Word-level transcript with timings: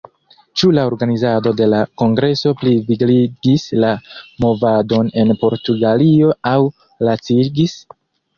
Ĉu 0.59 0.67
la 0.75 0.83
organizado 0.91 1.51
de 1.59 1.67
la 1.73 1.81
kongreso 2.01 2.53
plivigligis 2.61 3.67
la 3.85 3.91
movadon 4.47 5.13
en 5.25 5.35
Portugalio 5.45 6.33
aŭ 6.55 6.57
lacigis? 7.11 7.79